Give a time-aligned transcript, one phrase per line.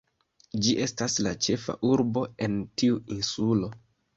[0.67, 3.75] Ĝi estas la ĉefa urbo en tiu insulo.